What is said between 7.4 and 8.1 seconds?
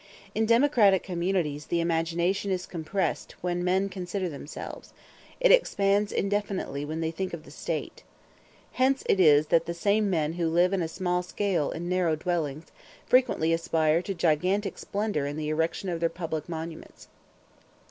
the State.